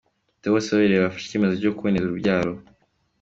[0.39, 2.51] Theo Bosebabireba yafashe icyemezo cyo kuboneza urubyaro.